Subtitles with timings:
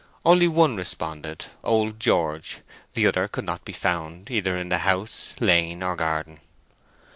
[0.25, 2.57] Only one responded—old George;
[2.95, 6.39] the other could not be found, either in the house, lane, or garden.